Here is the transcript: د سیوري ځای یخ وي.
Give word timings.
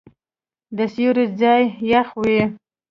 د 0.77 0.79
سیوري 0.93 1.25
ځای 1.41 1.63
یخ 1.91 2.07
وي. 2.21 2.41